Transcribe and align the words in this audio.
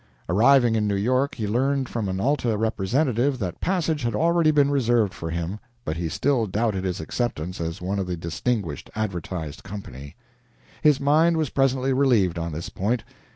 Arriving 0.27 0.75
in 0.75 0.87
New 0.87 0.95
York, 0.95 1.35
he 1.35 1.45
learned 1.47 1.87
from 1.87 2.09
an 2.09 2.19
"Alta" 2.19 2.57
representative 2.57 3.37
that 3.37 3.61
passage 3.61 4.01
had 4.01 4.15
already 4.15 4.49
been 4.49 4.71
reserved 4.71 5.13
for 5.13 5.29
him, 5.29 5.59
but 5.85 5.95
he 5.95 6.09
still 6.09 6.47
doubted 6.47 6.83
his 6.83 6.99
acceptance 6.99 7.61
as 7.61 7.83
one 7.83 7.99
of 7.99 8.07
the 8.07 8.17
distinguished 8.17 8.89
advertised 8.95 9.61
company. 9.61 10.15
His 10.81 10.99
mind 10.99 11.37
was 11.37 11.51
presently 11.51 11.93
relieved 11.93 12.39
on 12.39 12.51
this 12.51 12.69
point. 12.69 13.03